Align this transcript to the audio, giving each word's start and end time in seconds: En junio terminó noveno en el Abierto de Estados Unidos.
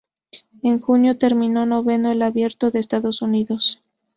En 0.63 0.79
junio 0.81 1.19
terminó 1.19 1.67
noveno 1.67 2.07
en 2.07 2.13
el 2.17 2.21
Abierto 2.23 2.71
de 2.71 2.79
Estados 2.79 3.21
Unidos. 3.21 3.83